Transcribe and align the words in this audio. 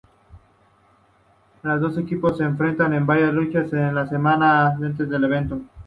Los 1.61 1.79
dos 1.79 1.95
equipos 1.99 2.39
se 2.39 2.43
enfrentaron, 2.43 2.95
en 2.95 3.05
varias 3.05 3.31
luchas 3.35 3.71
en 3.71 3.93
las 3.93 4.09
semanas 4.09 4.81
antes 4.81 5.07
del 5.07 5.25
evento. 5.25 5.61